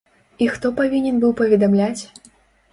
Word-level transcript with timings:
І 0.45 0.47
хто 0.55 0.71
павінен 0.79 1.21
быў 1.25 1.37
паведамляць? 1.45 2.03